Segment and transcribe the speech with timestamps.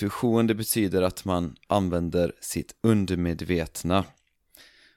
[0.00, 4.04] intuition det betyder att man använder sitt undermedvetna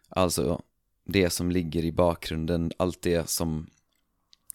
[0.10, 0.62] Alltså
[1.06, 3.68] det som ligger i bakgrunden, allt det som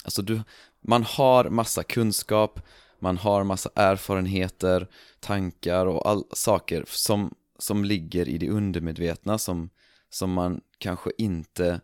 [0.04, 0.40] Alltså du,
[0.80, 2.60] man har massa kunskap,
[2.98, 4.88] man har massa erfarenheter,
[5.20, 9.70] tankar och all, saker som, som ligger i det undermedvetna som,
[10.10, 11.80] som man kanske inte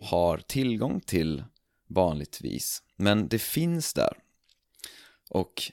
[0.00, 1.44] har tillgång till
[1.88, 2.82] vanligtvis.
[2.96, 4.12] Men det finns där.
[5.30, 5.72] Och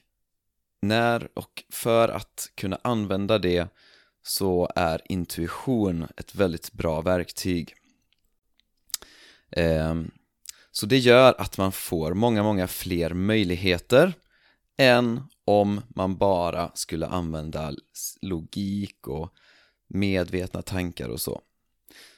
[0.87, 3.67] när och för att kunna använda det
[4.23, 7.75] så är intuition ett väldigt bra verktyg.
[9.51, 10.11] Ehm,
[10.71, 14.13] så det gör att man får många, många fler möjligheter
[14.77, 17.73] än om man bara skulle använda
[18.21, 19.33] logik och
[19.87, 21.41] medvetna tankar och så.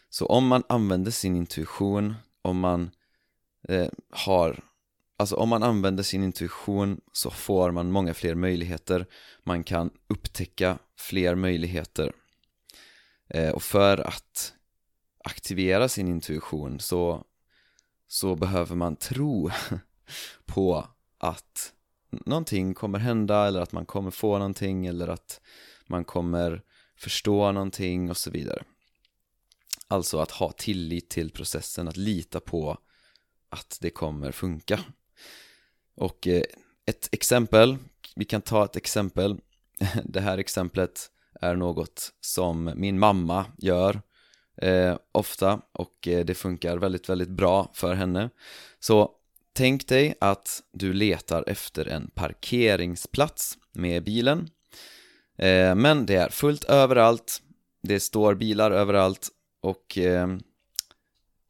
[0.09, 2.91] Så om man använder sin intuition, om man
[3.70, 4.59] eh, har
[5.20, 9.05] Alltså om man använder sin intuition så får man många fler möjligheter.
[9.44, 12.14] Man kan upptäcka fler möjligheter.
[13.30, 14.53] Eh, Och för att
[15.23, 17.23] aktivera sin intuition så,
[18.08, 19.50] så behöver man tro
[20.45, 21.73] på att
[22.09, 25.41] någonting kommer hända eller att man kommer få någonting eller att
[25.88, 26.63] man kommer
[26.97, 28.63] förstå någonting och så vidare.
[29.88, 32.78] Alltså att ha tillit till processen, att lita på
[33.50, 34.80] att det kommer funka
[35.98, 36.44] och eh,
[36.86, 37.78] ett exempel,
[38.16, 39.38] vi kan ta ett exempel.
[40.03, 44.02] Det här exemplet är något som min mamma gör
[44.62, 48.30] eh, ofta och eh, det funkar väldigt, väldigt bra för henne.
[48.80, 49.12] Så
[49.53, 54.50] tänk dig att du letar efter en parkeringsplats med bilen.
[55.38, 57.42] Eh, Men det är fullt överallt,
[57.81, 59.30] det står bilar överallt
[59.62, 60.30] och eh,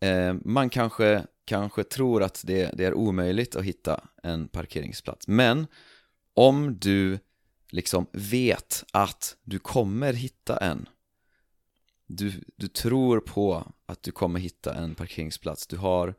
[0.01, 5.27] eh man kanske kanske tror att det, det, är omöjligt att hitta en parkeringsplats.
[5.27, 5.67] Men
[6.33, 7.19] om du
[7.69, 10.89] liksom vet att du kommer hitta en
[12.07, 16.15] du, du tror på att du kommer hitta en parkeringsplats Du har,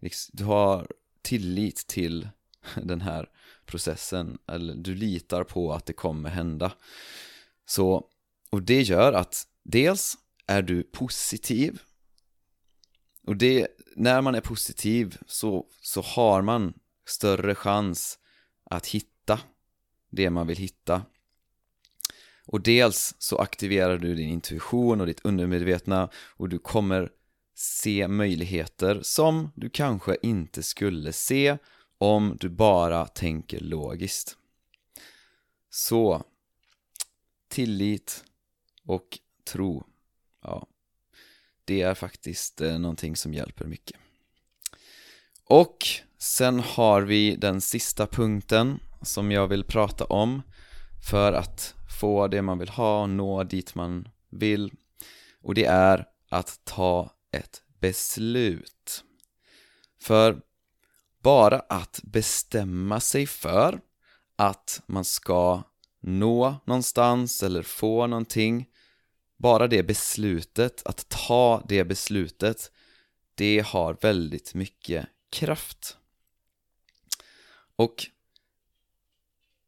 [0.00, 0.88] liksom, du har
[1.22, 2.28] tillit till
[2.82, 3.30] den här
[3.64, 6.72] processen Eller du litar på att det kommer hända.
[7.66, 8.04] Så,
[8.50, 10.16] och det gör att dels
[10.46, 11.80] är du positiv
[13.26, 16.74] och det, när man är positiv så, så har man
[17.06, 18.18] större chans
[18.64, 19.40] att hitta
[20.10, 21.02] det man vill hitta
[22.46, 27.10] och dels så aktiverar du din intuition och ditt undermedvetna och du kommer
[27.54, 31.58] se möjligheter som du kanske inte skulle se
[31.98, 34.36] om du bara tänker logiskt.
[35.70, 36.24] Så,
[37.48, 38.24] tillit
[38.84, 39.84] och tro.
[40.42, 40.66] Ja,
[41.66, 43.96] det är faktiskt eh, någonting som hjälper mycket.
[45.44, 45.86] Och
[46.18, 50.42] sen har vi den sista punkten som jag vill prata om
[51.10, 54.72] för att få det man vill ha, och nå dit man vill
[55.42, 59.04] och det är att ta ett beslut.
[60.00, 60.40] För
[61.22, 63.80] bara att bestämma sig för
[64.36, 65.62] att man ska
[66.00, 68.66] nå någonstans eller få någonting
[69.36, 72.72] bara det beslutet, att ta det beslutet,
[73.34, 75.96] det har väldigt mycket kraft.
[77.76, 78.06] Och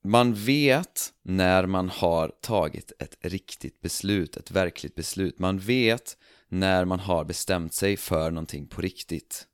[0.05, 5.39] man vet när man har tagit ett riktigt beslut, ett verkligt beslut.
[5.39, 6.17] Man vet
[6.49, 9.47] när man har bestämt sig för någonting på riktigt.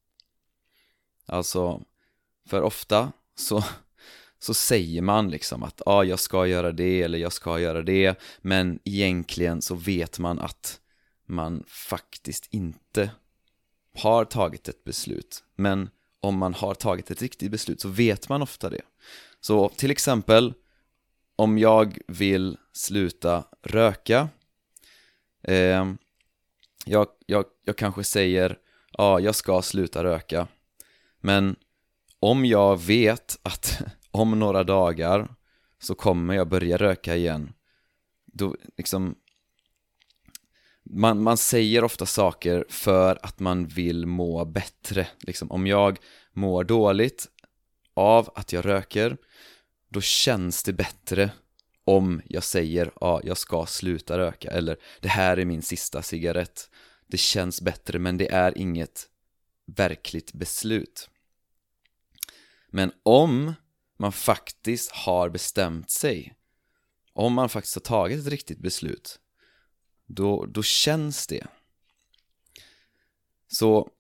[1.27, 1.83] Alltså,
[2.47, 3.65] för ofta så
[4.39, 7.83] så säger man liksom att ja, ah, jag ska göra det eller jag ska göra
[7.83, 8.21] det.
[8.39, 10.81] Men egentligen så vet man att
[11.27, 13.11] man faktiskt inte
[13.95, 15.45] har tagit ett beslut.
[15.57, 15.91] Men
[16.21, 18.83] om man har tagit ett riktigt beslut så vet man ofta det.
[19.41, 20.55] Så till exempel
[21.37, 24.29] om jag vill sluta röka
[25.43, 25.85] eh,
[26.87, 28.59] jag, jag, jag kanske säger
[28.93, 30.49] ja, jag ska sluta röka.
[31.21, 31.57] Men
[32.21, 33.83] om jag vet att
[34.15, 35.35] om några dagar
[35.79, 37.53] så kommer jag börja röka igen.
[38.27, 39.15] Då liksom
[40.83, 45.09] man, man säger ofta saker för att man vill må bättre.
[45.21, 45.99] Liksom om jag
[46.33, 47.27] mår dåligt
[47.95, 49.17] av att jag röker
[49.89, 51.31] då känns det bättre
[51.85, 56.71] om jag säger ja, jag ska sluta röka eller det här är min sista cigarett.
[57.07, 59.09] Det känns bättre men det är inget
[59.67, 61.11] verkligt beslut.
[62.69, 63.55] Men om
[63.97, 66.35] man faktiskt har bestämt sig.
[67.13, 69.21] Om man faktiskt har tagit ett riktigt beslut
[70.07, 71.47] då, då känns det.
[73.49, 73.91] Så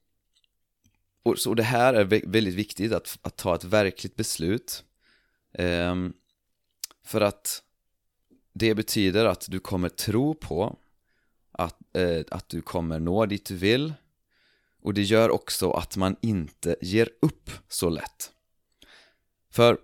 [1.22, 4.84] och, så det här är väldigt viktigt att, att ta ett verkligt beslut
[5.58, 6.12] um,
[7.04, 7.62] för att
[8.52, 10.76] det betyder att du kommer tro på
[11.52, 13.94] att, eh, att du kommer nå dit du vill.
[14.82, 18.32] Och det gör också att man inte ger upp så lätt.
[19.54, 19.78] För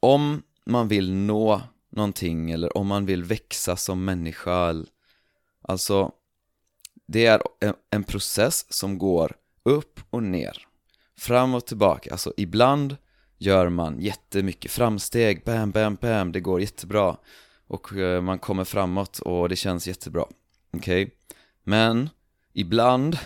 [0.00, 4.84] om man vill nå någonting eller om man vill växa som människa
[5.62, 6.12] Alltså,
[7.06, 10.66] det är e-, en process som går upp och ner
[11.16, 12.96] Fram och tillbaka, alltså ibland
[13.38, 17.16] gör man jättemycket framsteg, bam, bam, bam, det går jättebra
[17.66, 20.26] och eh, man kommer framåt och det känns jättebra,
[20.72, 21.02] okej?
[21.02, 21.14] Okay?
[21.62, 22.08] Men
[22.52, 23.18] ibland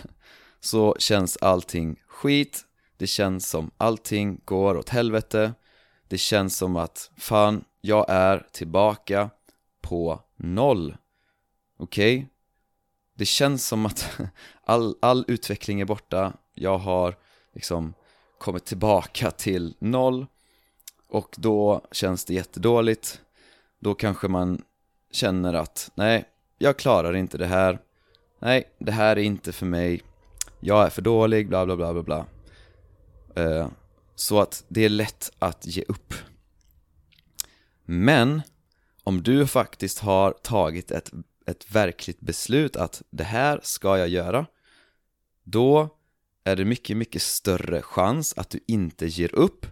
[0.59, 2.65] så känns allting skit,
[2.97, 5.53] det känns som allting går åt helvete
[6.09, 9.29] det känns som att fan, jag är tillbaka
[9.81, 10.97] på noll.
[11.77, 12.17] Okej?
[12.17, 12.27] Okay?
[13.13, 14.19] Det känns som att
[14.63, 16.33] all, all utveckling är borta.
[16.53, 17.15] Jag har
[17.53, 17.93] liksom
[18.37, 20.25] kommit tillbaka till noll.
[21.07, 23.21] Och då känns det jättedåligt.
[23.79, 24.61] Då kanske man
[25.11, 26.25] känner att nej,
[26.57, 27.79] jag klarar inte det här.
[28.39, 30.01] Nej, det här är inte för mig.
[30.59, 32.25] Jag är för dålig, bla bla bla bla bla.
[33.43, 33.67] Eh,
[34.19, 36.13] så att det är lätt att ge upp
[37.83, 38.41] Men
[39.03, 41.11] om du faktiskt har tagit ett,
[41.45, 44.45] ett verkligt beslut att det här ska jag göra
[45.43, 45.97] Då
[46.43, 49.65] är det mycket, mycket större chans att du inte ger upp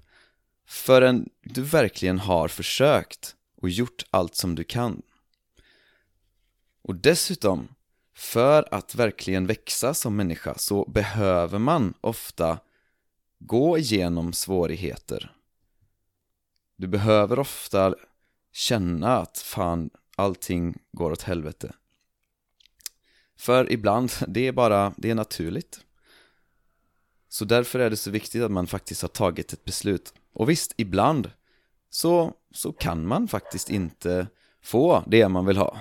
[0.67, 5.01] förrän du verkligen har försökt och gjort allt som du kan.
[6.81, 7.67] Och dessutom,
[8.15, 12.59] för att verkligen växa som människa så behöver man ofta
[13.39, 15.35] gå igenom svårigheter.
[16.75, 17.95] Du behöver ofta
[18.51, 21.73] känna att fan, allting går åt helvete.
[23.35, 25.79] För ibland, det är bara, det är naturligt.
[27.29, 30.13] Så därför är det så viktigt att man faktiskt har tagit ett beslut.
[30.33, 31.31] Och visst, ibland
[31.89, 34.27] så, så kan man faktiskt inte
[34.61, 35.77] få det man vill ha.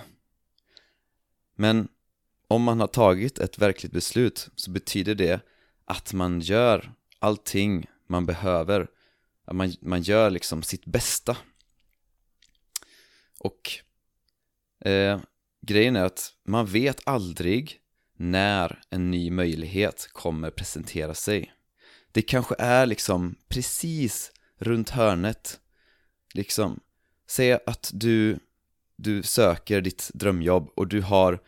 [1.55, 1.89] Men
[2.49, 5.41] om man har tagit ett verkligt beslut så betyder det
[5.85, 8.89] att man gör allting man behöver.
[9.45, 11.37] Att man, man gör liksom sitt bästa.
[13.39, 13.71] Och
[14.89, 15.21] eh,
[15.63, 17.81] grejen är att man vet aldrig
[18.17, 21.53] när en ny möjlighet kommer presentera sig.
[22.13, 25.61] Det kanske är liksom precis runt hörnet.
[26.35, 26.81] Liksom,
[27.29, 28.39] säg att du,
[28.97, 31.43] du söker ditt drömjobb och du har,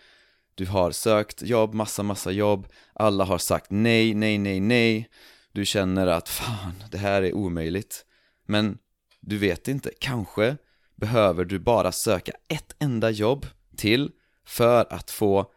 [0.55, 2.69] du har sökt jobb, massa, massa jobb.
[2.93, 5.09] Alla har sagt nej, nej, nej, nej.
[5.59, 8.05] Du känner att fan, det här är omöjligt.
[8.47, 8.79] Men
[9.21, 10.57] du vet inte, kanske
[10.97, 13.47] behöver du bara söka ett enda jobb
[13.77, 14.11] till
[14.47, 15.53] för att få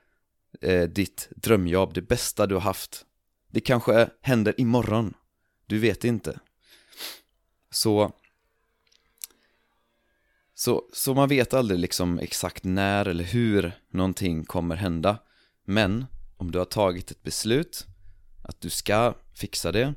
[0.62, 3.06] eh, ditt drömjobb, det bästa du har haft.
[3.52, 5.14] Det kanske händer imorgon,
[5.66, 6.40] du vet inte.
[7.72, 8.12] Så
[10.54, 15.18] så, så man vet aldrig liksom exakt när eller hur någonting kommer hända.
[15.66, 16.06] Men
[16.38, 17.88] om du har tagit ett beslut
[18.42, 19.94] att du ska fixa det.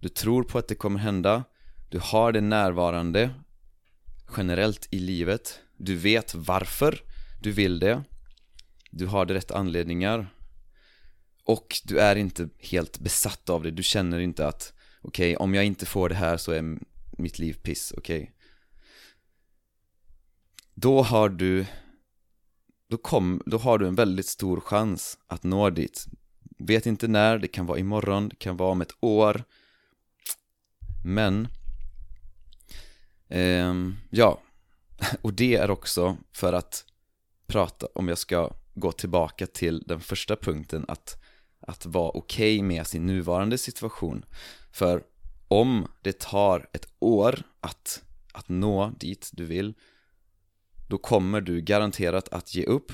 [0.00, 1.44] Du tror på att det kommer hända.
[1.88, 3.30] Du har det närvarande
[4.36, 5.60] generellt i livet.
[5.76, 7.00] Du vet varför
[7.42, 8.02] du vill det.
[8.90, 10.28] Du har det rätt anledningar.
[11.44, 14.72] Och du är inte helt besatt av det, du känner inte att
[15.02, 16.78] okej, okay, om jag inte får det här så är
[17.18, 18.22] mitt liv piss, okej.
[18.22, 18.32] Okay.
[20.74, 21.66] Då har du
[22.88, 26.06] då, kom, då har du en väldigt stor chans att nå dit.
[26.56, 29.44] Vet inte när, det kan vara imorgon, det kan vara om ett år.
[31.04, 31.48] Men
[33.28, 33.74] eh,
[34.10, 34.40] Ja.
[35.22, 36.84] Och det är också för att
[37.46, 41.22] prata, om jag ska gå tillbaka till den första punkten att,
[41.60, 44.24] att vara okej okay med sin nuvarande situation.
[44.72, 45.02] För
[45.48, 49.74] om det tar ett år att, att nå dit du vill
[50.88, 52.92] Då kommer du garanterat att ge upp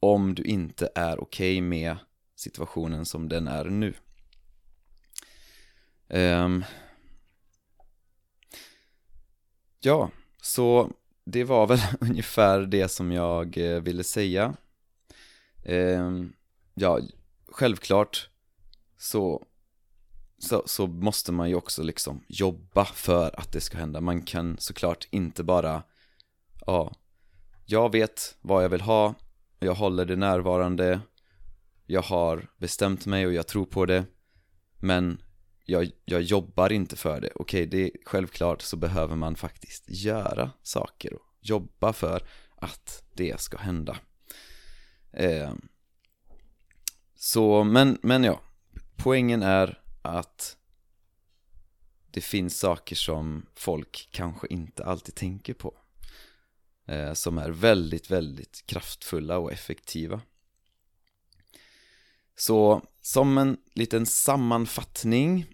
[0.00, 1.96] om du inte är okej okay med
[2.44, 3.94] situationen som den är nu.
[6.08, 6.64] Um,
[9.80, 10.10] Ja,
[10.42, 10.90] så
[11.24, 14.54] det var väl ungefär det som jag eh, ville säga.
[15.64, 16.32] Um,
[16.76, 17.00] Ja,
[17.48, 18.28] självklart
[18.98, 19.46] så,
[20.38, 24.00] så, så, måste man ju också liksom jobba för att det ska hända.
[24.00, 25.82] Man kan såklart inte bara
[26.66, 26.94] Ja,
[27.66, 29.14] jag vet vad jag vill ha
[29.58, 31.00] Jag håller det närvarande.
[31.86, 34.06] Jag har bestämt mig och jag tror på det
[34.80, 35.22] Men
[35.64, 37.30] jag, jag jobbar inte för det.
[37.34, 43.40] Okej, det är självklart så behöver man faktiskt göra saker och jobba för att det
[43.40, 43.96] ska hända.
[45.12, 45.54] Eh,
[47.14, 48.40] så, men, men ja,
[48.96, 50.56] poängen är att
[52.10, 55.74] det finns saker som folk kanske inte alltid tänker på.
[56.86, 60.20] eh, som är väldigt, väldigt kraftfulla och effektiva.
[62.36, 65.46] Så som en liten sammanfattning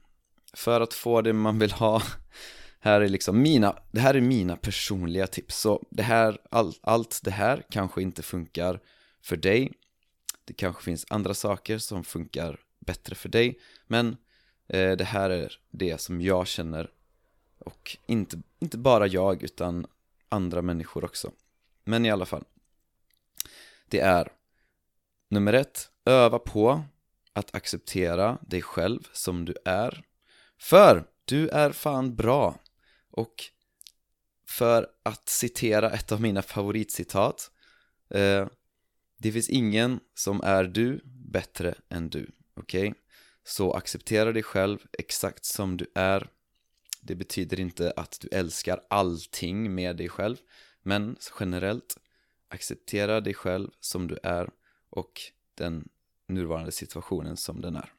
[0.52, 2.02] för att få det man vill ha
[2.80, 5.58] här är liksom mina, det här är mina personliga tips.
[5.58, 8.80] Så det här, all, allt det här kanske inte funkar
[9.22, 9.72] för dig.
[10.44, 14.16] Det kanske finns andra saker som funkar bättre för dig men
[14.68, 16.90] eh, det här är det som jag känner
[17.58, 19.86] och inte, inte bara jag utan
[20.28, 21.32] andra människor också.
[21.84, 22.44] Men i alla fall
[23.88, 24.32] det är
[25.28, 26.82] nummer ett, öva på
[27.32, 30.04] att acceptera dig själv som du är
[30.60, 32.58] för du är fan bra
[33.10, 33.34] och
[34.46, 37.50] för att citera ett av mina favoritcitat
[38.10, 38.46] eh,
[39.18, 42.88] Det finns ingen som är du bättre än du, okej?
[42.88, 43.00] Okay?
[43.44, 46.28] Så acceptera dig själv exakt som du är
[47.00, 50.36] Det betyder inte att du älskar allting med dig själv
[50.82, 51.96] Men generellt
[52.48, 54.50] Acceptera dig själv som du är
[54.90, 55.20] och
[55.60, 55.88] den
[56.26, 57.92] nuvarande situationen som den är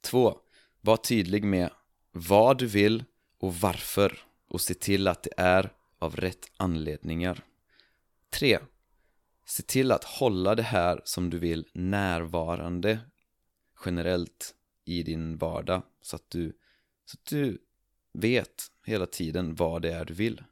[0.00, 0.38] 2.
[0.80, 1.70] Var tydlig med
[2.12, 3.04] vad du vill
[3.38, 7.44] och varför och se till att det är av rätt anledningar
[8.30, 8.58] 3.
[9.46, 12.98] Se till att hålla det här som du vill närvarande
[13.84, 16.58] generellt i din vardag så att du,
[17.04, 17.58] så att du
[18.12, 20.42] vet hela tiden vad det är du vill.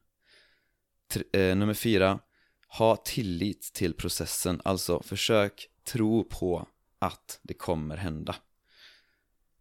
[1.09, 2.21] Tre, eh, nummer fyra,
[2.69, 8.37] ha tillit till processen, alltså försök tro på att det kommer hända.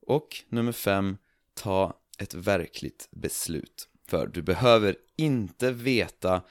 [0.01, 1.17] Och nummer fem,
[1.53, 3.89] ta ett verkligt beslut.
[4.07, 6.41] För du behöver inte veta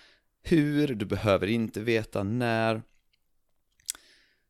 [0.43, 2.83] hur, du behöver inte veta när.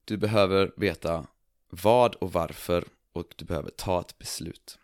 [0.05, 1.27] Du behöver veta
[1.69, 4.79] vad och varför och du behöver ta ett beslut.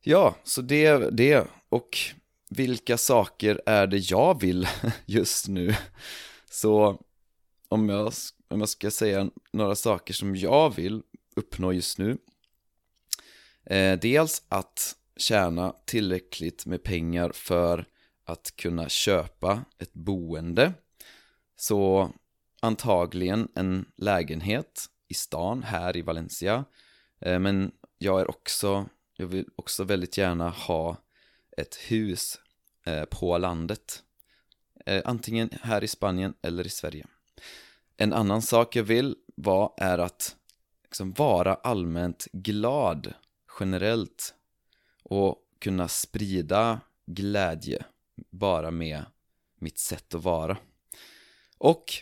[0.00, 1.46] Ja, så det det.
[1.68, 1.98] Och
[2.50, 4.68] vilka saker är det jag vill
[5.06, 5.74] just nu?
[6.50, 7.02] Så
[7.68, 8.12] om jag,
[8.48, 11.02] om jag ska säga några saker som jag vill
[11.36, 12.18] uppnå just nu
[13.66, 17.84] Eh, dels att tjäna tillräckligt med pengar för
[18.24, 20.72] att kunna köpa ett boende.
[21.56, 22.10] Så
[22.60, 26.64] antagligen en lägenhet i stan här i Valencia.
[27.20, 30.96] Eh, men jag är också, jag vill också väldigt gärna ha
[31.56, 32.40] ett hus
[32.84, 34.02] eh, på landet.
[34.86, 37.06] Eh, antingen här i Spanien eller i Sverige.
[37.96, 40.36] En annan sak jag vill vara är att
[40.82, 43.14] liksom vara allmänt glad
[43.60, 44.34] generellt
[45.02, 47.84] och kunna sprida glädje
[48.30, 49.04] bara med
[49.58, 50.58] mitt sätt att vara.
[51.58, 51.92] Och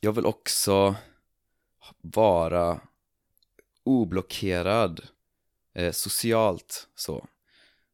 [0.00, 0.96] jag vill också
[2.00, 2.80] vara
[3.84, 5.08] oblockerad
[5.74, 7.26] eh, socialt så.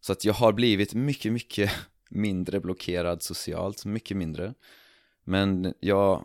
[0.03, 1.73] Så att jag har blivit mycket, mycket
[2.11, 4.55] mindre blockerad socialt, mycket mindre.
[5.25, 6.25] Men jag,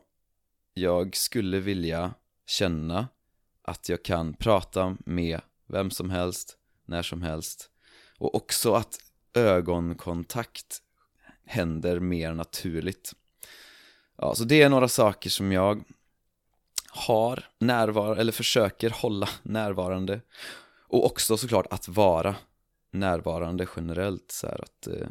[0.74, 2.14] jag skulle vilja
[2.46, 3.08] känna
[3.62, 7.70] att jag kan prata med vem som helst, när som helst.
[8.18, 8.98] Och också att
[9.34, 10.82] ögonkontakt
[11.46, 13.14] händer mer naturligt.
[14.18, 15.84] Ja, så det är några saker som jag
[16.90, 20.22] har närvar eller försöker hålla närvarande.
[20.88, 22.36] Och också såklart att vara
[22.92, 25.08] närvarande generellt, så här att eh,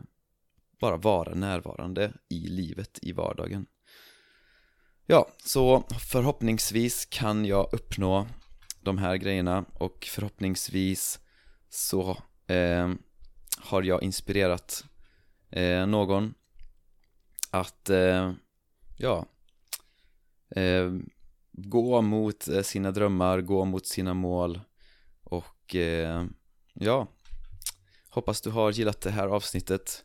[0.81, 3.67] bara vara närvarande i livet, i vardagen.
[5.07, 8.27] Ja, så förhoppningsvis kan jag uppnå
[8.81, 11.21] de här grejerna och förhoppningsvis
[11.69, 12.11] så
[12.47, 12.93] eh,
[13.59, 14.85] har jag inspirerat
[15.51, 16.35] eh, någon
[17.51, 18.33] att, eh,
[18.97, 19.27] ja,
[20.51, 20.93] eh,
[21.53, 24.61] gå mot eh, sina drömmar, gå mot sina mål
[25.23, 26.25] och eh,
[26.75, 27.07] ja,
[28.17, 30.05] hoppas du har gillat det här avsnittet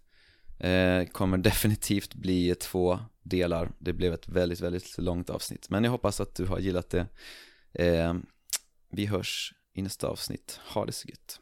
[0.60, 5.92] eh, kommer definitivt bli två delar Det blev ett väldigt, väldigt långt avsnitt Men jag
[5.92, 7.08] hoppas att du har gillat det
[7.74, 8.14] eh,
[8.92, 10.60] vi hörs i nästa avsnitt.
[10.74, 11.40] Ha det så gött.